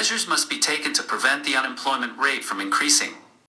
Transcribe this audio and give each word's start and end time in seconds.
Measures 0.00 0.26
must 0.26 0.48
be 0.48 0.58
taken 0.58 0.94
to 0.94 1.02
prevent 1.02 1.44
the 1.44 1.54
unemployment 1.54 2.18
rate 2.18 2.42
from 2.42 2.58
increasing. 2.58 3.19